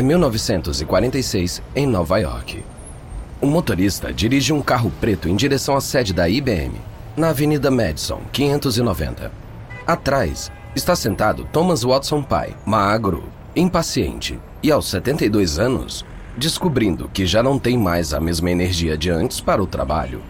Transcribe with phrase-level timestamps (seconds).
[0.00, 2.64] É 1946, em Nova York.
[3.38, 6.72] O motorista dirige um carro preto em direção à sede da IBM,
[7.14, 9.30] na Avenida Madison, 590.
[9.86, 13.24] Atrás está sentado Thomas Watson pai, magro,
[13.54, 16.02] impaciente e aos 72 anos,
[16.34, 20.22] descobrindo que já não tem mais a mesma energia de antes para o trabalho.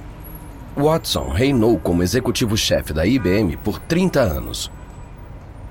[0.77, 4.69] Watson reinou como executivo-chefe da IBM por 30 anos.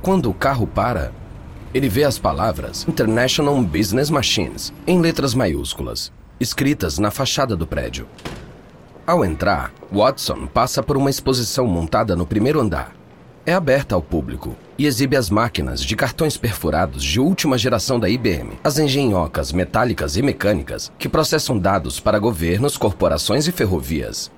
[0.02, 1.12] Quando o carro para,
[1.74, 8.08] ele vê as palavras International Business Machines em letras maiúsculas, escritas na fachada do prédio.
[9.06, 12.96] Ao entrar, Watson passa por uma exposição montada no primeiro andar.
[13.46, 18.08] É aberta ao público e exibe as máquinas de cartões perfurados de última geração da
[18.08, 24.32] IBM, as engenhocas metálicas e mecânicas que processam dados para governos, corporações e ferrovias.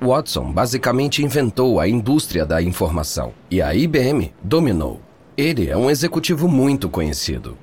[0.00, 5.05] Watson basicamente inventou a indústria da informação e a IBM dominou.
[5.36, 7.58] Ele é um executivo muito conhecido.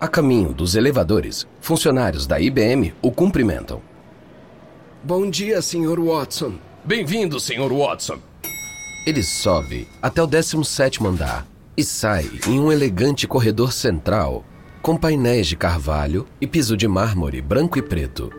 [0.00, 3.80] A caminho dos elevadores, funcionários da IBM o cumprimentam.
[5.00, 6.00] Bom dia, Sr.
[6.00, 6.54] Watson.
[6.84, 7.72] Bem-vindo, Sr.
[7.72, 8.18] Watson.
[9.06, 14.44] Ele sobe até o 17º andar e sai em um elegante corredor central
[14.82, 18.32] com painéis de carvalho e piso de mármore branco e preto.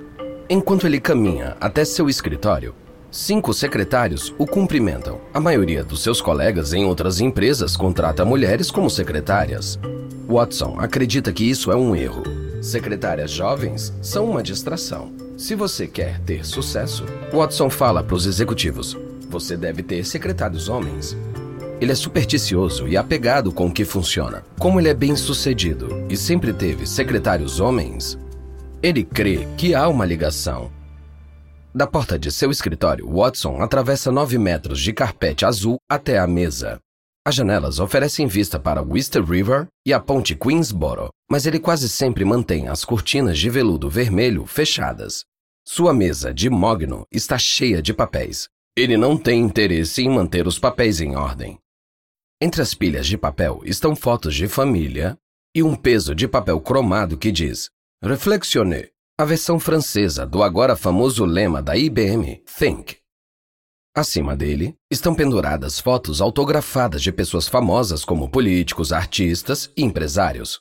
[0.49, 2.75] Enquanto ele caminha até seu escritório,
[3.11, 5.19] cinco secretários o cumprimentam.
[5.33, 9.79] A maioria dos seus colegas em outras empresas contrata mulheres como secretárias.
[10.27, 12.23] Watson acredita que isso é um erro.
[12.61, 15.11] Secretárias jovens são uma distração.
[15.37, 18.97] Se você quer ter sucesso, Watson fala para os executivos:
[19.29, 21.15] você deve ter secretários homens.
[21.79, 24.43] Ele é supersticioso e apegado com o que funciona.
[24.57, 28.17] Como ele é bem sucedido e sempre teve secretários homens,
[28.81, 30.71] ele crê que há uma ligação.
[31.73, 36.79] Da porta de seu escritório, Watson atravessa nove metros de carpete azul até a mesa.
[37.25, 42.23] As janelas oferecem vista para Wister River e a ponte Queensboro, mas ele quase sempre
[42.23, 45.25] mantém as cortinas de veludo vermelho fechadas.
[45.67, 48.47] Sua mesa de mogno está cheia de papéis.
[48.75, 51.59] Ele não tem interesse em manter os papéis em ordem.
[52.41, 55.17] Entre as pilhas de papel estão fotos de família
[55.53, 57.69] e um peso de papel cromado que diz
[58.01, 58.89] Reflexione,
[59.19, 62.97] a versão francesa do agora famoso lema da IBM, Think.
[63.95, 70.59] Acima dele estão penduradas fotos autografadas de pessoas famosas como políticos, artistas e empresários.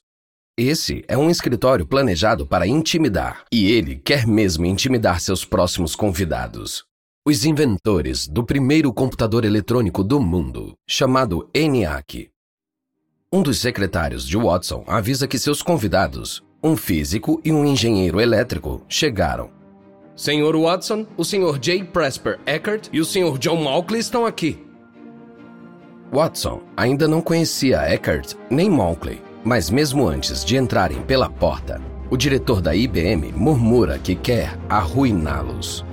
[0.59, 6.83] Esse é um escritório planejado para intimidar, e ele quer mesmo intimidar seus próximos convidados.
[7.27, 12.31] Os inventores do primeiro computador eletrônico do mundo, chamado ENIAC.
[13.31, 18.83] Um dos secretários de Watson avisa que seus convidados, um físico e um engenheiro elétrico,
[18.89, 19.51] chegaram.
[20.17, 21.59] Senhor Watson, o Sr.
[21.59, 21.85] J.
[21.85, 23.39] Presper Eckert e o Sr.
[23.39, 24.65] John Malkley estão aqui.
[26.13, 32.17] Watson ainda não conhecia Eckert nem Malkley, mas mesmo antes de entrarem pela porta, o
[32.17, 35.85] diretor da IBM murmura que quer arruiná-los.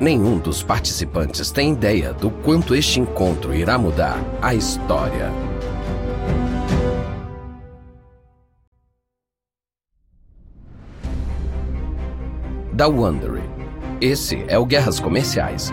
[0.00, 5.45] Nenhum dos participantes tem ideia do quanto este encontro irá mudar a história.
[12.76, 13.40] Da Wondery.
[14.02, 15.72] Esse é o Guerras Comerciais.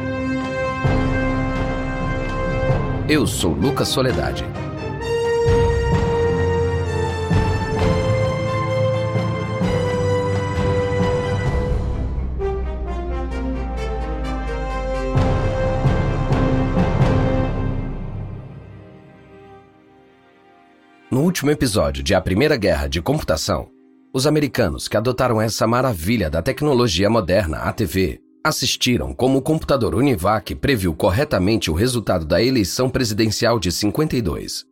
[3.09, 4.45] Eu sou Lucas Soledade.
[21.11, 23.72] No último episódio de A Primeira Guerra de Computação,
[24.13, 29.95] os americanos que adotaram essa maravilha da tecnologia moderna, a TV, assistiram como o computador
[29.95, 34.65] Univac previu corretamente o resultado da eleição presidencial de 52.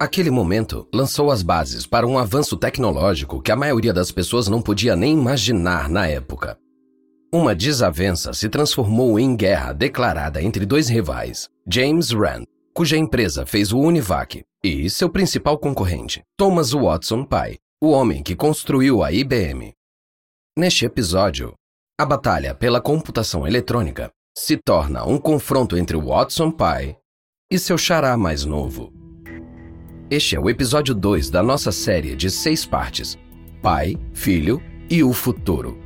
[0.00, 4.62] Aquele momento lançou as bases para um avanço tecnológico que a maioria das pessoas não
[4.62, 6.56] podia nem imaginar na época.
[7.34, 13.70] Uma desavença se transformou em guerra declarada entre dois rivais, James Rand, cuja empresa fez
[13.70, 19.72] o Univac, e seu principal concorrente, Thomas Watson pai, o homem que construiu a IBM.
[20.58, 21.54] Neste episódio,
[21.96, 26.96] a batalha pela computação eletrônica se torna um confronto entre Watson pai
[27.48, 28.92] e seu xará mais novo.
[30.10, 33.16] Este é o episódio 2 da nossa série de seis partes:
[33.62, 34.60] Pai, Filho
[34.90, 35.78] e o Futuro.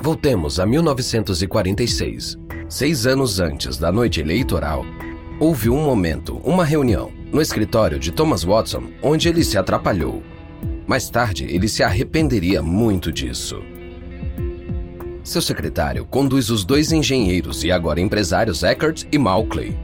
[0.00, 2.38] Voltemos a 1946.
[2.68, 4.84] Seis anos antes da noite eleitoral,
[5.40, 10.22] houve um momento, uma reunião, no escritório de Thomas Watson, onde ele se atrapalhou.
[10.86, 13.62] Mais tarde, ele se arrependeria muito disso.
[15.22, 19.74] Seu secretário conduz os dois engenheiros e agora empresários Eckert e Malkley,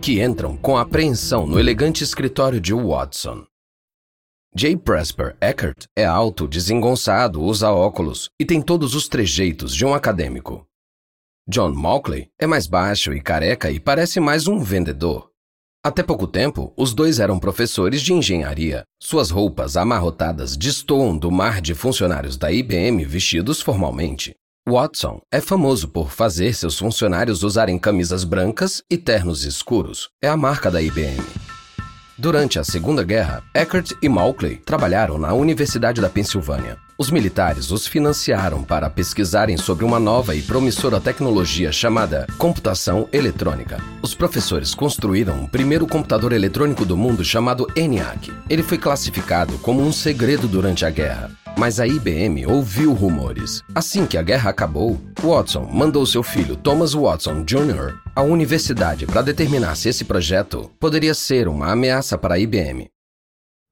[0.00, 3.44] que entram com apreensão no elegante escritório de Watson.
[4.52, 4.76] J.
[4.76, 10.66] Presper Eckert é alto, desengonçado, usa óculos e tem todos os trejeitos de um acadêmico.
[11.46, 15.30] John Mauchley é mais baixo e careca e parece mais um vendedor.
[15.82, 18.84] Até pouco tempo, os dois eram professores de engenharia.
[19.00, 24.34] Suas roupas amarrotadas destoam do mar de funcionários da IBM vestidos formalmente.
[24.68, 30.10] Watson é famoso por fazer seus funcionários usarem camisas brancas e ternos escuros.
[30.22, 31.49] É a marca da IBM.
[32.20, 36.76] Durante a Segunda Guerra, Eckert e Mauchley trabalharam na Universidade da Pensilvânia.
[36.98, 43.78] Os militares os financiaram para pesquisarem sobre uma nova e promissora tecnologia chamada computação eletrônica.
[44.02, 48.30] Os professores construíram o primeiro computador eletrônico do mundo chamado ENIAC.
[48.50, 51.30] Ele foi classificado como um segredo durante a guerra.
[51.58, 53.62] Mas a IBM ouviu rumores.
[53.74, 57.98] Assim que a guerra acabou, Watson mandou seu filho Thomas Watson Jr.
[58.14, 62.88] à universidade para determinar se esse projeto poderia ser uma ameaça para a IBM.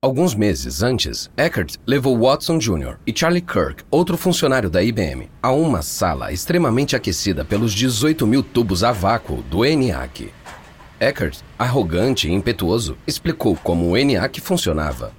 [0.01, 2.99] Alguns meses antes, Eckert levou Watson Jr.
[3.05, 8.45] e Charlie Kirk, outro funcionário da IBM, a uma sala extremamente aquecida pelos 18 mil
[8.45, 10.33] tubos a vácuo do ENIAC.
[11.01, 15.13] Eckert, arrogante e impetuoso, explicou como o ENIAC funcionava.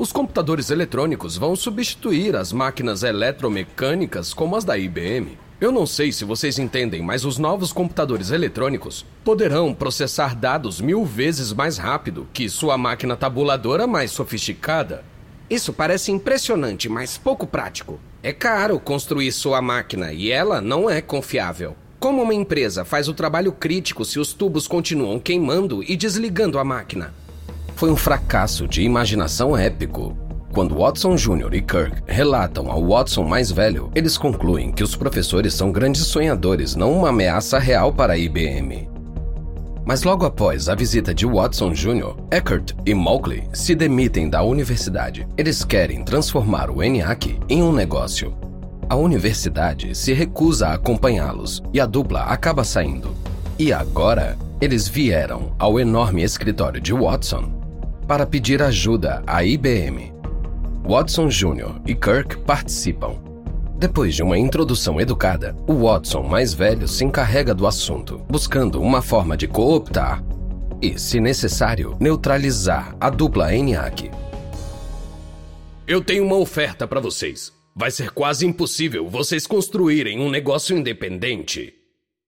[0.00, 5.36] Os computadores eletrônicos vão substituir as máquinas eletromecânicas como as da IBM.
[5.60, 11.04] Eu não sei se vocês entendem, mas os novos computadores eletrônicos poderão processar dados mil
[11.04, 15.04] vezes mais rápido que sua máquina tabuladora mais sofisticada.
[15.50, 18.00] Isso parece impressionante, mas pouco prático.
[18.22, 21.76] É caro construir sua máquina e ela não é confiável.
[21.98, 26.64] Como uma empresa faz o trabalho crítico se os tubos continuam queimando e desligando a
[26.64, 27.12] máquina?
[27.80, 30.14] Foi um fracasso de imaginação épico.
[30.52, 31.54] Quando Watson Jr.
[31.54, 36.76] e Kirk relatam ao Watson mais velho, eles concluem que os professores são grandes sonhadores,
[36.76, 38.86] não uma ameaça real para a IBM.
[39.82, 45.26] Mas logo após a visita de Watson Jr., Eckert e Mauchley se demitem da universidade.
[45.34, 48.36] Eles querem transformar o ENIAC em um negócio.
[48.90, 53.16] A universidade se recusa a acompanhá-los e a dupla acaba saindo.
[53.58, 57.59] E agora, eles vieram ao enorme escritório de Watson
[58.10, 60.12] para pedir ajuda à IBM.
[60.82, 61.80] Watson Jr.
[61.86, 63.14] e Kirk participam.
[63.78, 69.00] Depois de uma introdução educada, o Watson mais velho se encarrega do assunto, buscando uma
[69.00, 70.24] forma de cooptar
[70.82, 74.10] e, se necessário, neutralizar a dupla ENIAC.
[75.86, 77.52] Eu tenho uma oferta para vocês.
[77.76, 81.72] Vai ser quase impossível vocês construírem um negócio independente.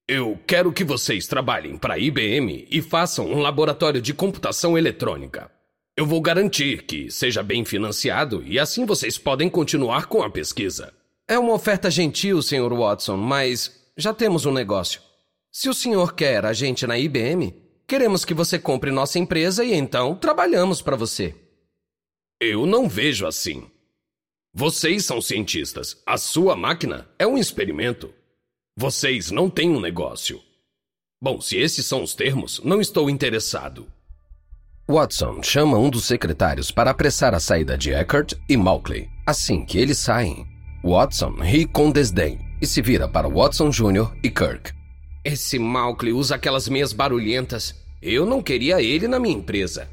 [0.07, 5.51] Eu quero que vocês trabalhem para a IBM e façam um laboratório de computação eletrônica.
[5.95, 10.93] Eu vou garantir que seja bem financiado e assim vocês podem continuar com a pesquisa.
[11.29, 12.75] É uma oferta gentil, Sr.
[12.75, 15.03] Watson, mas já temos um negócio.
[15.51, 17.55] Se o senhor quer a gente na IBM,
[17.87, 21.35] queremos que você compre nossa empresa e então trabalhamos para você.
[22.41, 23.71] Eu não vejo assim.
[24.55, 26.03] Vocês são cientistas.
[26.07, 28.13] A sua máquina é um experimento.
[28.75, 30.43] Vocês não têm um negócio.
[31.21, 33.87] Bom, se esses são os termos, não estou interessado.
[34.93, 39.09] Watson chama um dos secretários para apressar a saída de Eckert e Mauchley.
[39.27, 40.47] Assim que eles saem,
[40.85, 44.13] Watson ri com desdém e se vira para Watson Jr.
[44.23, 44.71] e Kirk.
[45.25, 47.75] Esse Mauchley usa aquelas meias barulhentas.
[48.03, 49.89] Eu não queria ele na minha empresa.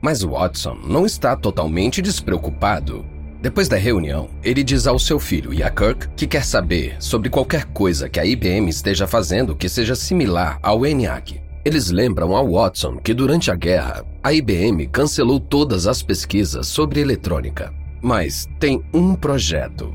[0.00, 3.04] Mas Watson não está totalmente despreocupado.
[3.42, 7.28] Depois da reunião, ele diz ao seu filho e a Kirk que quer saber sobre
[7.28, 11.49] qualquer coisa que a IBM esteja fazendo que seja similar ao ENIAC.
[11.62, 17.00] Eles lembram ao Watson que durante a guerra, a IBM cancelou todas as pesquisas sobre
[17.00, 17.72] eletrônica.
[18.00, 19.94] Mas tem um projeto.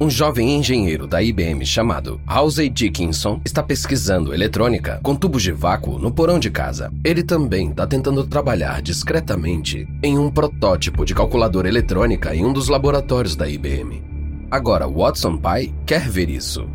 [0.00, 5.98] Um jovem engenheiro da IBM chamado Halsey Dickinson está pesquisando eletrônica com tubos de vácuo
[5.98, 6.90] no porão de casa.
[7.04, 12.68] Ele também está tentando trabalhar discretamente em um protótipo de calculadora eletrônica em um dos
[12.68, 14.02] laboratórios da IBM.
[14.48, 16.66] Agora, Watson pai quer ver isso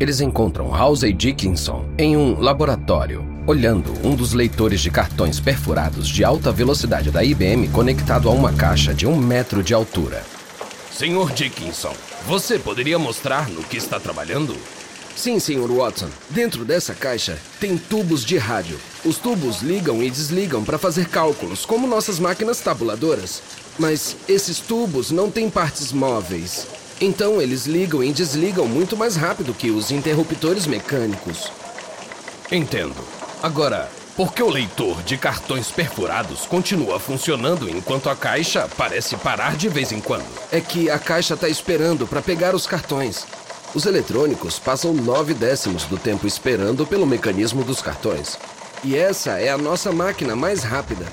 [0.00, 6.24] eles encontram Halsey Dickinson em um laboratório, olhando um dos leitores de cartões perfurados de
[6.24, 10.24] alta velocidade da IBM conectado a uma caixa de um metro de altura.
[10.90, 11.94] Senhor Dickinson,
[12.26, 14.56] você poderia mostrar no que está trabalhando?
[15.14, 15.70] Sim, Sr.
[15.70, 16.08] Watson.
[16.30, 18.78] Dentro dessa caixa tem tubos de rádio.
[19.04, 23.42] Os tubos ligam e desligam para fazer cálculos, como nossas máquinas tabuladoras.
[23.78, 26.79] Mas esses tubos não têm partes móveis.
[27.00, 31.50] Então eles ligam e desligam muito mais rápido que os interruptores mecânicos.
[32.52, 32.96] Entendo.
[33.42, 39.56] Agora, por que o leitor de cartões perfurados continua funcionando enquanto a caixa parece parar
[39.56, 40.26] de vez em quando?
[40.52, 43.26] É que a caixa está esperando para pegar os cartões.
[43.74, 48.36] Os eletrônicos passam nove décimos do tempo esperando pelo mecanismo dos cartões.
[48.84, 51.06] E essa é a nossa máquina mais rápida.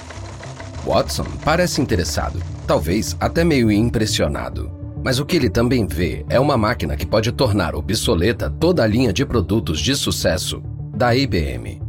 [0.85, 4.76] Watson parece interessado, talvez até meio impressionado.
[5.03, 8.87] Mas o que ele também vê é uma máquina que pode tornar obsoleta toda a
[8.87, 10.61] linha de produtos de sucesso
[10.95, 11.81] da IBM.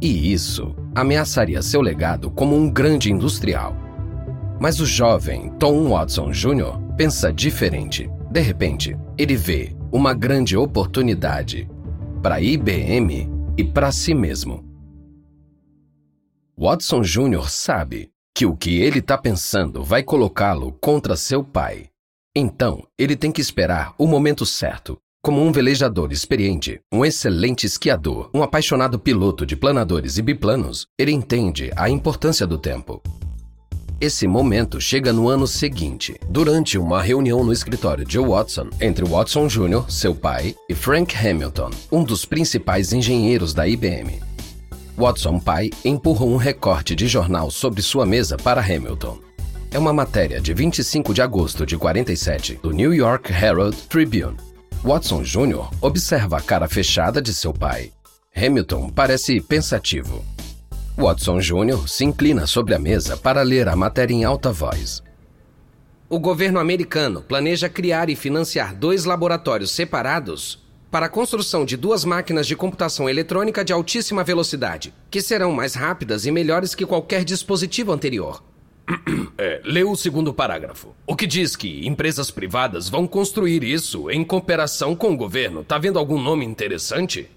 [0.00, 3.76] E isso ameaçaria seu legado como um grande industrial.
[4.60, 6.78] Mas o jovem Tom Watson Jr.
[6.96, 8.10] pensa diferente.
[8.30, 11.68] De repente, ele vê uma grande oportunidade
[12.22, 14.64] para a IBM e para si mesmo.
[16.56, 17.48] Watson Jr.
[17.48, 21.87] sabe que o que ele está pensando vai colocá-lo contra seu pai.
[22.40, 24.96] Então, ele tem que esperar o momento certo.
[25.20, 31.10] Como um velejador experiente, um excelente esquiador, um apaixonado piloto de planadores e biplanos, ele
[31.10, 33.02] entende a importância do tempo.
[34.00, 39.48] Esse momento chega no ano seguinte, durante uma reunião no escritório de Watson entre Watson
[39.48, 44.22] Jr., seu pai, e Frank Hamilton, um dos principais engenheiros da IBM.
[44.96, 49.27] Watson pai empurra um recorte de jornal sobre sua mesa para Hamilton.
[49.70, 54.34] É uma matéria de 25 de agosto de 47 do New York Herald Tribune.
[54.82, 55.68] Watson Jr.
[55.82, 57.92] observa a cara fechada de seu pai.
[58.34, 60.24] Hamilton parece pensativo.
[60.96, 61.86] Watson Jr.
[61.86, 65.02] se inclina sobre a mesa para ler a matéria em alta voz.
[66.08, 72.06] O governo americano planeja criar e financiar dois laboratórios separados para a construção de duas
[72.06, 77.22] máquinas de computação eletrônica de altíssima velocidade, que serão mais rápidas e melhores que qualquer
[77.22, 78.42] dispositivo anterior.
[79.36, 80.94] É, lê o segundo parágrafo.
[81.06, 85.62] O que diz que empresas privadas vão construir isso em cooperação com o governo.
[85.62, 87.28] Tá vendo algum nome interessante?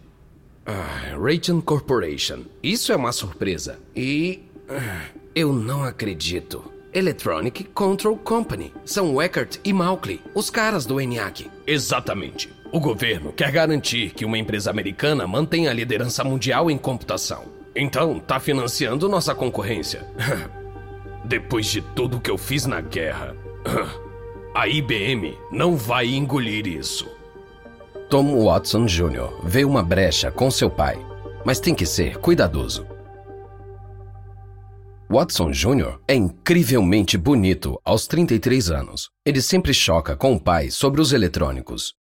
[0.66, 2.46] Ah, Raytheon Corporation.
[2.64, 3.80] Isso é uma surpresa.
[3.96, 4.42] E.
[4.70, 5.06] Ah,
[5.36, 6.72] eu não acredito.
[6.94, 8.74] Electronic Control Company.
[8.84, 11.50] São Eckert e Malkley, os caras do ENIAC.
[11.66, 12.50] Exatamente.
[12.72, 17.46] O governo quer garantir que uma empresa americana mantenha a liderança mundial em computação.
[17.76, 20.06] Então, tá financiando nossa concorrência.
[21.24, 23.36] Depois de tudo que eu fiz na guerra,
[24.56, 27.10] a IBM não vai engolir isso.
[28.10, 29.40] Tom Watson Jr.
[29.44, 31.00] vê uma brecha com seu pai,
[31.46, 32.86] mas tem que ser cuidadoso.
[35.10, 36.00] Watson Jr.
[36.08, 39.10] é incrivelmente bonito aos 33 anos.
[39.26, 41.94] Ele sempre choca com o pai sobre os eletrônicos.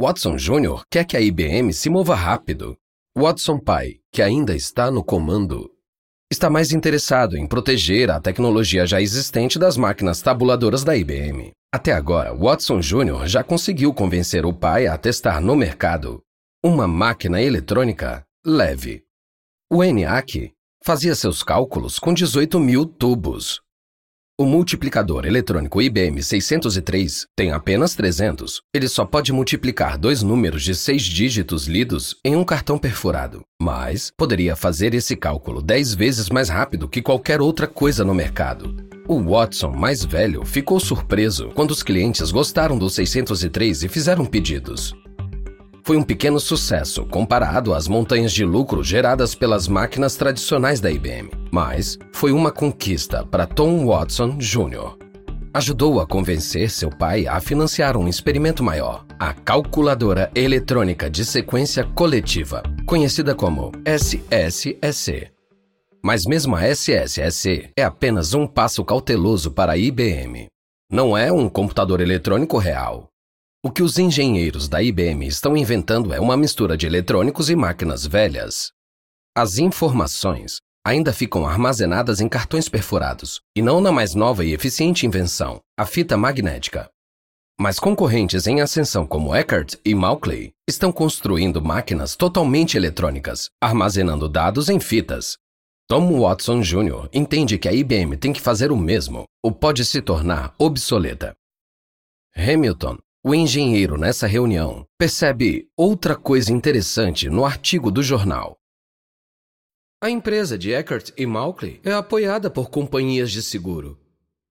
[0.00, 0.82] Watson Jr.
[0.88, 2.76] quer que a IBM se mova rápido.
[3.18, 5.71] Watson pai, que ainda está no comando,
[6.32, 11.52] está mais interessado em proteger a tecnologia já existente das máquinas tabuladoras da IBM.
[11.72, 13.26] Até agora, Watson Jr.
[13.26, 16.20] já conseguiu convencer o pai a testar no mercado
[16.64, 19.02] uma máquina eletrônica leve.
[19.70, 20.52] O ENIAC
[20.84, 23.60] fazia seus cálculos com 18 mil tubos.
[24.40, 28.62] O multiplicador eletrônico IBM 603 tem apenas 300.
[28.74, 34.10] Ele só pode multiplicar dois números de seis dígitos lidos em um cartão perfurado, mas
[34.16, 38.74] poderia fazer esse cálculo 10 vezes mais rápido que qualquer outra coisa no mercado.
[39.06, 44.94] O Watson, mais velho, ficou surpreso quando os clientes gostaram do 603 e fizeram pedidos
[45.84, 51.30] foi um pequeno sucesso comparado às montanhas de lucro geradas pelas máquinas tradicionais da IBM,
[51.50, 54.96] mas foi uma conquista para Tom Watson Jr.
[55.54, 61.84] Ajudou a convencer seu pai a financiar um experimento maior, a calculadora eletrônica de sequência
[61.84, 65.30] coletiva, conhecida como SSSC.
[66.02, 70.46] Mas mesmo a SSSC é apenas um passo cauteloso para a IBM.
[70.90, 73.11] Não é um computador eletrônico real,
[73.64, 78.04] o que os engenheiros da IBM estão inventando é uma mistura de eletrônicos e máquinas
[78.04, 78.72] velhas.
[79.36, 85.06] As informações ainda ficam armazenadas em cartões perfurados, e não na mais nova e eficiente
[85.06, 86.90] invenção, a fita magnética.
[87.60, 94.68] Mas concorrentes em ascensão como Eckert e Malkley estão construindo máquinas totalmente eletrônicas, armazenando dados
[94.68, 95.36] em fitas.
[95.86, 97.08] Tom Watson Jr.
[97.12, 101.36] entende que a IBM tem que fazer o mesmo, ou pode se tornar obsoleta.
[102.34, 108.58] Hamilton o engenheiro, nessa reunião, percebe outra coisa interessante no artigo do jornal.
[110.02, 113.96] A empresa de Eckert e Malkley é apoiada por companhias de seguro.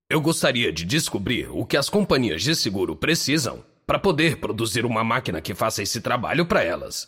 [0.08, 5.04] Eu gostaria de descobrir o que as companhias de seguro precisam para poder produzir uma
[5.04, 7.06] máquina que faça esse trabalho para elas.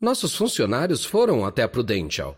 [0.00, 2.36] Nossos funcionários foram até a Prudential.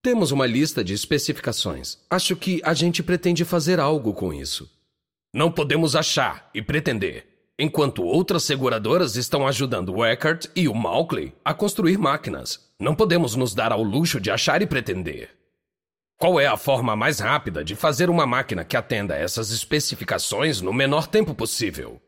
[0.00, 1.98] Temos uma lista de especificações.
[2.08, 4.70] Acho que a gente pretende fazer algo com isso.
[5.34, 11.34] Não podemos achar e pretender enquanto outras seguradoras estão ajudando o Eckert e o Malkley
[11.44, 12.72] a construir máquinas.
[12.78, 15.30] Não podemos nos dar ao luxo de achar e pretender.
[16.16, 20.72] Qual é a forma mais rápida de fazer uma máquina que atenda essas especificações no
[20.72, 22.00] menor tempo possível?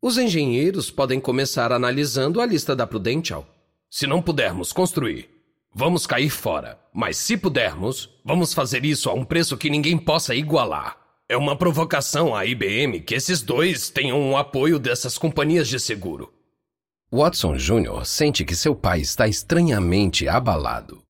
[0.00, 3.46] Os engenheiros podem começar analisando a lista da Prudential.
[3.90, 5.38] Se não pudermos construir,
[5.74, 6.76] Vamos cair fora.
[6.92, 10.97] Mas se pudermos, vamos fazer isso a um preço que ninguém possa igualar.
[11.30, 16.32] É uma provocação à IBM que esses dois tenham o apoio dessas companhias de seguro.
[17.12, 18.06] Watson Jr.
[18.06, 21.02] sente que seu pai está estranhamente abalado.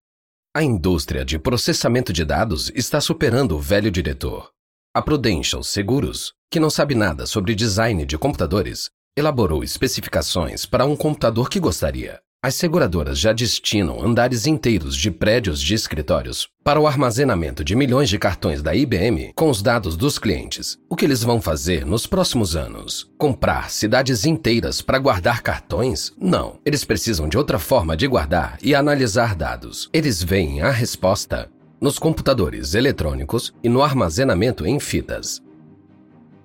[0.53, 4.51] A indústria de processamento de dados está superando o velho diretor.
[4.93, 10.97] A Prudential Seguros, que não sabe nada sobre design de computadores, elaborou especificações para um
[10.97, 12.21] computador que gostaria.
[12.41, 18.09] As seguradoras já destinam andares inteiros de prédios de escritórios para o armazenamento de milhões
[18.09, 20.79] de cartões da IBM com os dados dos clientes.
[20.89, 23.11] O que eles vão fazer nos próximos anos?
[23.19, 26.13] Comprar cidades inteiras para guardar cartões?
[26.17, 26.61] Não.
[26.65, 29.91] Eles precisam de outra forma de guardar e analisar dados.
[29.93, 35.43] Eles veem a resposta nos computadores eletrônicos e no armazenamento em fitas.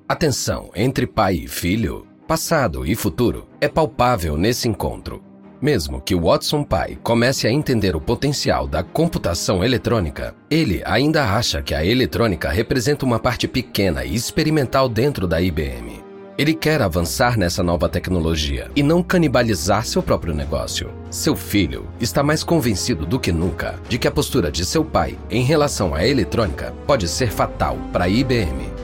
[0.10, 5.24] A tensão entre pai e filho, passado e futuro, é palpável nesse encontro.
[5.64, 11.62] Mesmo que Watson pai comece a entender o potencial da computação eletrônica, ele ainda acha
[11.62, 16.04] que a eletrônica representa uma parte pequena e experimental dentro da IBM.
[16.38, 20.92] Ele quer avançar nessa nova tecnologia e não canibalizar seu próprio negócio.
[21.10, 25.18] Seu filho está mais convencido do que nunca de que a postura de seu pai
[25.30, 28.83] em relação à eletrônica pode ser fatal para a IBM.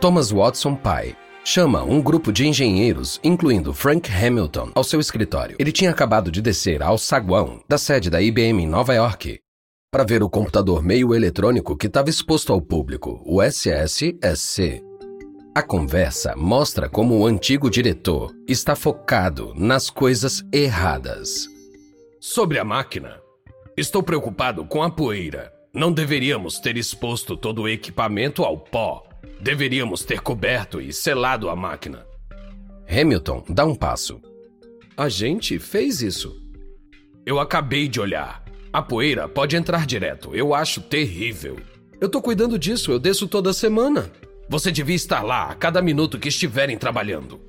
[0.00, 1.14] Thomas Watson pai
[1.44, 5.56] chama um grupo de engenheiros, incluindo Frank Hamilton, ao seu escritório.
[5.58, 9.38] Ele tinha acabado de descer ao saguão da sede da IBM em Nova York
[9.92, 14.82] para ver o computador meio eletrônico que estava exposto ao público, o SSSC.
[15.54, 21.46] A conversa mostra como o antigo diretor está focado nas coisas erradas.
[22.18, 23.20] Sobre a máquina,
[23.76, 25.52] estou preocupado com a poeira.
[25.74, 29.09] Não deveríamos ter exposto todo o equipamento ao pó
[29.40, 32.06] Deveríamos ter coberto e selado a máquina.
[32.88, 34.20] Hamilton dá um passo.
[34.96, 36.40] A gente fez isso.
[37.24, 38.44] Eu acabei de olhar.
[38.72, 40.34] A poeira pode entrar direto.
[40.34, 41.56] Eu acho terrível.
[42.00, 44.10] Eu tô cuidando disso, eu desço toda semana.
[44.48, 47.40] Você devia estar lá a cada minuto que estiverem trabalhando.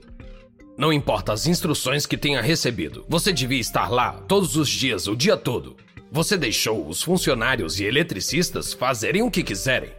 [0.77, 5.15] Não importa as instruções que tenha recebido, você devia estar lá todos os dias, o
[5.15, 5.75] dia todo.
[6.11, 9.91] Você deixou os funcionários e eletricistas fazerem o que quiserem.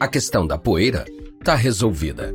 [0.00, 1.04] A questão da poeira
[1.38, 2.34] está resolvida.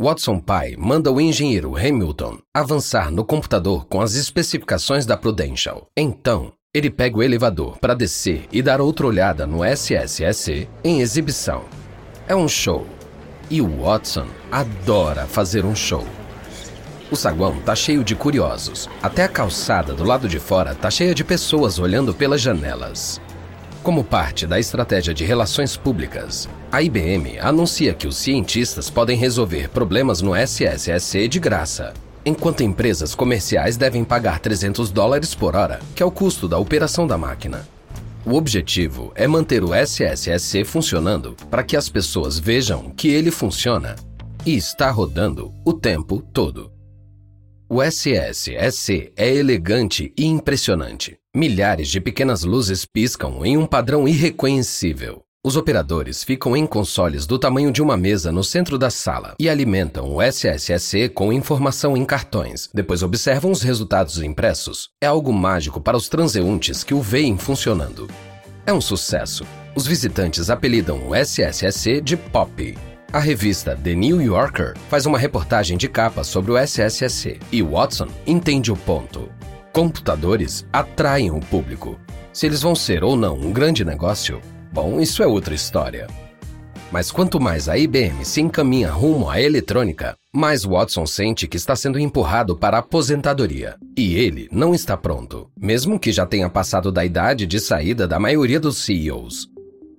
[0.00, 5.88] Watson pai manda o engenheiro Hamilton avançar no computador com as especificações da Prudential.
[5.96, 11.64] Então, ele pega o elevador para descer e dar outra olhada no SSSC em exibição.
[12.28, 12.86] É um show.
[13.50, 16.06] E o Watson adora fazer um show.
[17.10, 18.88] O saguão tá cheio de curiosos.
[19.02, 23.20] Até a calçada do lado de fora tá cheia de pessoas olhando pelas janelas.
[23.86, 29.68] Como parte da estratégia de relações públicas, a IBM anuncia que os cientistas podem resolver
[29.68, 31.94] problemas no SSSC de graça,
[32.24, 37.06] enquanto empresas comerciais devem pagar 300 dólares por hora, que é o custo da operação
[37.06, 37.64] da máquina.
[38.24, 43.94] O objetivo é manter o SSSC funcionando para que as pessoas vejam que ele funciona
[44.44, 46.72] e está rodando o tempo todo.
[47.68, 51.16] O SSSC é elegante e impressionante.
[51.36, 55.20] Milhares de pequenas luzes piscam em um padrão irreconhecível.
[55.44, 59.46] Os operadores ficam em consoles do tamanho de uma mesa no centro da sala e
[59.46, 62.70] alimentam o SSSC com informação em cartões.
[62.72, 64.88] Depois observam os resultados impressos.
[64.98, 68.08] É algo mágico para os transeuntes que o veem funcionando.
[68.64, 69.44] É um sucesso.
[69.74, 72.78] Os visitantes apelidam o SSSC de Pop.
[73.12, 78.08] A revista The New Yorker faz uma reportagem de capa sobre o SSSC e Watson
[78.26, 79.28] entende o ponto.
[79.76, 82.00] Computadores atraem o público.
[82.32, 84.40] Se eles vão ser ou não um grande negócio,
[84.72, 86.06] bom, isso é outra história.
[86.90, 91.76] Mas quanto mais a IBM se encaminha rumo à eletrônica, mais Watson sente que está
[91.76, 93.76] sendo empurrado para a aposentadoria.
[93.94, 98.18] E ele não está pronto, mesmo que já tenha passado da idade de saída da
[98.18, 99.46] maioria dos CEOs.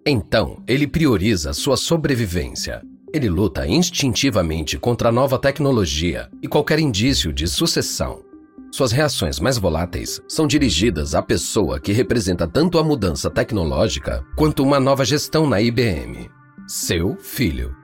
[0.07, 2.81] Então, ele prioriza sua sobrevivência.
[3.13, 8.25] Ele luta instintivamente contra a nova tecnologia e qualquer indício de sucessão.
[8.71, 14.61] Suas reações mais voláteis são dirigidas à pessoa que representa tanto a mudança tecnológica quanto
[14.61, 16.29] uma nova gestão na IBM,
[16.67, 17.75] seu filho.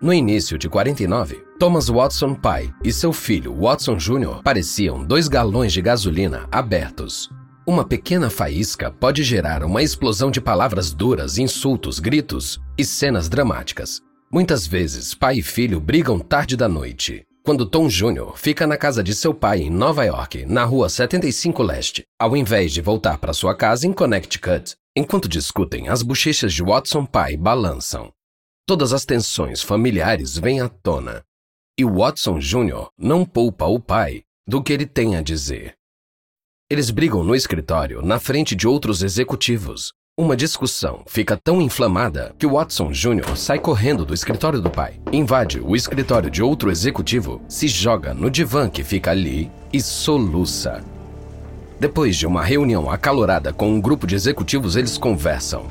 [0.00, 4.42] No início de 49, Thomas Watson pai e seu filho Watson Jr.
[4.42, 7.28] pareciam dois galões de gasolina abertos.
[7.66, 14.00] Uma pequena faísca pode gerar uma explosão de palavras duras, insultos, gritos e cenas dramáticas.
[14.32, 17.26] Muitas vezes, pai e filho brigam tarde da noite.
[17.42, 18.36] Quando Tom Jr.
[18.36, 22.72] fica na casa de seu pai em Nova York, na rua 75 Leste, ao invés
[22.72, 24.76] de voltar para sua casa em Connecticut.
[24.96, 28.12] Enquanto discutem, as bochechas de Watson pai balançam.
[28.66, 31.22] Todas as tensões familiares vêm à tona.
[31.78, 32.88] E Watson Jr.
[32.98, 35.74] não poupa o pai do que ele tem a dizer.
[36.68, 39.92] Eles brigam no escritório, na frente de outros executivos.
[40.20, 43.34] Uma discussão fica tão inflamada que Watson Jr.
[43.38, 48.30] sai correndo do escritório do pai, invade o escritório de outro executivo, se joga no
[48.30, 50.84] divã que fica ali e soluça.
[51.80, 55.64] Depois de uma reunião acalorada com um grupo de executivos, eles conversam.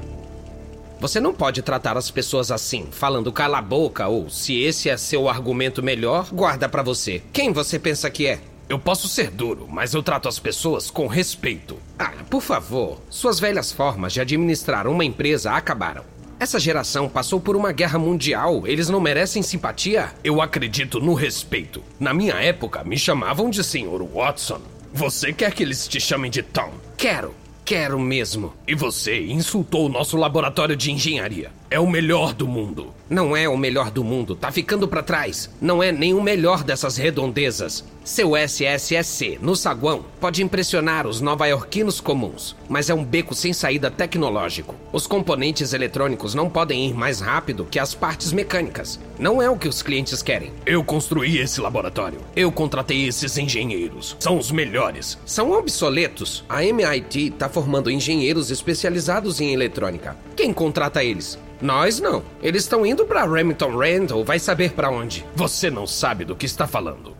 [1.00, 4.98] Você não pode tratar as pessoas assim, falando cala a boca ou se esse é
[4.98, 7.22] seu argumento melhor, guarda para você.
[7.32, 8.40] Quem você pensa que é?
[8.70, 11.76] Eu posso ser duro, mas eu trato as pessoas com respeito.
[11.98, 13.02] Ah, por favor.
[13.10, 16.04] Suas velhas formas de administrar uma empresa acabaram.
[16.40, 18.68] Essa geração passou por uma guerra mundial.
[18.68, 20.14] Eles não merecem simpatia?
[20.24, 21.84] Eu acredito no respeito.
[22.00, 24.04] Na minha época, me chamavam de Sr.
[24.14, 24.62] Watson.
[24.94, 26.72] Você quer que eles te chamem de Tom?
[26.96, 27.34] Quero.
[27.66, 28.54] Quero mesmo.
[28.68, 31.52] E você insultou o nosso laboratório de engenharia.
[31.72, 32.96] É o melhor do mundo.
[33.08, 35.52] Não é o melhor do mundo, tá ficando para trás.
[35.62, 37.86] Não é nem o melhor dessas redondezas.
[38.04, 43.92] Seu SSSC, no saguão, pode impressionar os nova-iorquinos comuns, mas é um beco sem saída
[43.92, 44.74] tecnológico.
[44.92, 49.00] Os componentes eletrônicos não podem ir mais rápido que as partes mecânicas.
[49.20, 50.52] Não é o que os clientes querem.
[50.66, 52.20] Eu construí esse laboratório.
[52.36, 54.18] Eu contratei esses engenheiros.
[54.20, 55.20] São os melhores.
[55.24, 56.44] São obsoletos.
[56.50, 60.18] A MIT tá formando engenheiros especializados em eletrônica.
[60.36, 61.38] Quem contrata eles?
[61.62, 62.24] Nós não.
[62.42, 65.26] Eles estão indo para Remington Rand ou vai saber para onde.
[65.36, 67.16] Você não sabe do que está falando.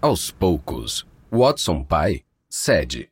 [0.00, 3.08] Aos poucos, Watson pai cede.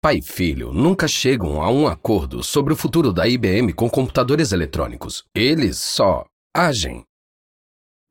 [0.00, 4.52] Pai e filho nunca chegam a um acordo sobre o futuro da IBM com computadores
[4.52, 5.24] eletrônicos.
[5.34, 6.24] Eles só
[6.56, 7.04] agem.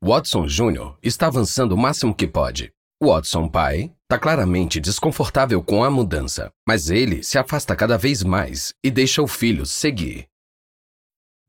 [0.02, 0.96] Watson Jr.
[1.02, 2.72] está avançando o máximo que pode.
[3.02, 8.72] Watson pai está claramente desconfortável com a mudança, mas ele se afasta cada vez mais
[8.82, 10.26] e deixa o filho seguir.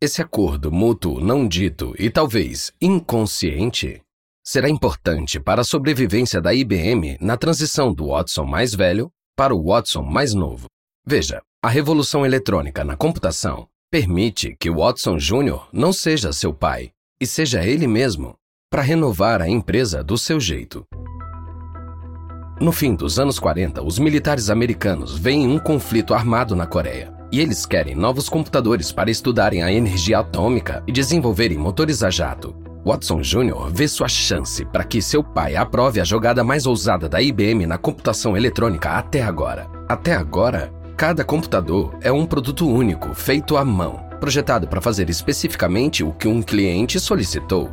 [0.02, 4.02] Esse acordo mútuo não dito e talvez inconsciente
[4.46, 9.64] será importante para a sobrevivência da IBM na transição do Watson mais velho para o
[9.64, 10.66] Watson mais novo.
[11.08, 15.66] Veja, a revolução eletrônica na computação permite que Watson Jr.
[15.72, 16.92] não seja seu pai
[17.22, 18.36] e seja ele mesmo
[18.70, 20.86] para renovar a empresa do seu jeito.
[22.60, 27.14] No fim dos anos 40, os militares americanos veem um conflito armado na Coreia.
[27.32, 32.54] E eles querem novos computadores para estudarem a energia atômica e desenvolverem motores a jato.
[32.86, 33.70] Watson Jr.
[33.72, 37.78] vê sua chance para que seu pai aprove a jogada mais ousada da IBM na
[37.78, 39.70] computação eletrônica até agora.
[39.88, 46.04] Até agora, cada computador é um produto único, feito à mão, projetado para fazer especificamente
[46.04, 47.70] o que um cliente solicitou.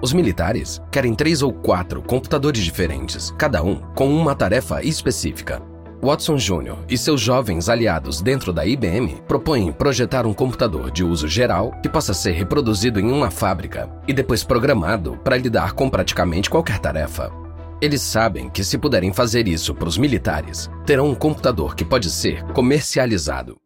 [0.00, 5.60] Os militares querem três ou quatro computadores diferentes, cada um com uma tarefa específica.
[6.00, 6.76] Watson Jr.
[6.88, 11.88] e seus jovens aliados dentro da IBM propõem projetar um computador de uso geral que
[11.88, 17.32] possa ser reproduzido em uma fábrica e depois programado para lidar com praticamente qualquer tarefa.
[17.80, 22.10] Eles sabem que, se puderem fazer isso para os militares, terão um computador que pode
[22.10, 23.56] ser comercializado.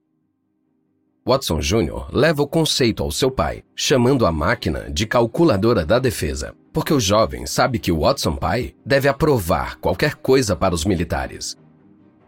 [1.25, 2.07] Watson Jr.
[2.13, 6.99] leva o conceito ao seu pai, chamando a máquina de calculadora da defesa, porque o
[6.99, 11.57] jovem sabe que o Watson pai deve aprovar qualquer coisa para os militares.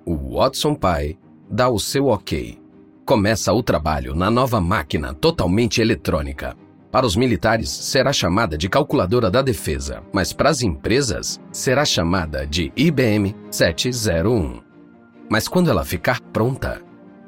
[0.07, 1.19] O Watson pai
[1.51, 2.57] dá o seu ok.
[3.05, 6.57] Começa o trabalho na nova máquina totalmente eletrônica.
[6.93, 12.47] Para os militares, será chamada de calculadora da defesa, mas para as empresas, será chamada
[12.47, 14.63] de IBM 701.
[15.29, 16.81] Mas quando ela ficar pronta,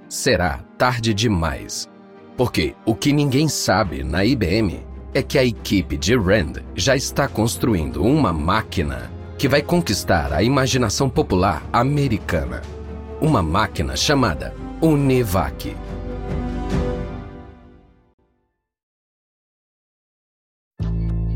[0.08, 1.88] será tarde demais.
[2.36, 7.26] Porque o que ninguém sabe na IBM é que a equipe de Rand já está
[7.26, 12.62] construindo uma máquina que vai conquistar a imaginação popular americana.
[13.20, 15.74] Uma máquina chamada Univac.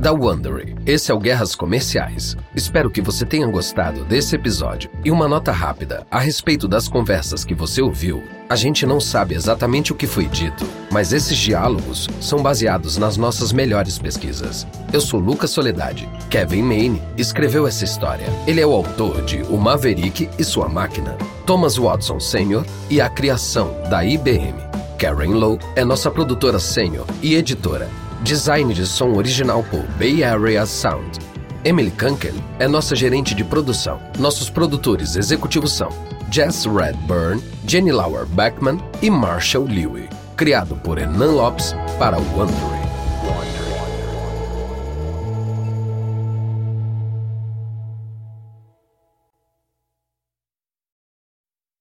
[0.00, 0.74] Da Wondery.
[0.86, 2.34] Esse é o Guerras Comerciais.
[2.56, 4.90] Espero que você tenha gostado desse episódio.
[5.04, 8.22] E uma nota rápida a respeito das conversas que você ouviu.
[8.48, 13.18] A gente não sabe exatamente o que foi dito, mas esses diálogos são baseados nas
[13.18, 14.66] nossas melhores pesquisas.
[14.90, 16.08] Eu sou Lucas Soledade.
[16.30, 18.26] Kevin Maine escreveu essa história.
[18.46, 22.64] Ele é o autor de O Maverick e Sua Máquina, Thomas Watson Sr.
[22.88, 24.54] e a criação da IBM.
[24.98, 27.88] Karen Lowe é nossa produtora sênior e editora.
[28.22, 31.18] Design de som original por Bay Area Sound.
[31.64, 33.98] Emily Kunkel é nossa gerente de produção.
[34.18, 35.88] Nossos produtores executivos são
[36.30, 40.08] Jess Redburn, Jenny Lauer Beckman e Marshall Lewy.
[40.36, 42.79] Criado por Enan Lopes para o Wondering.